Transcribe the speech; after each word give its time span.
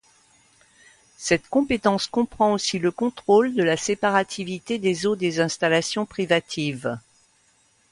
Cette 1.17 1.47
compétence 1.47 2.07
comprend 2.07 2.53
aussi 2.53 2.79
le 2.79 2.89
contrôle 2.89 3.53
de 3.53 3.61
la 3.61 3.77
séparativité 3.77 4.79
des 4.79 5.05
eaux 5.05 5.15
des 5.15 5.39
installations 5.41 6.07
privatives. 6.07 6.97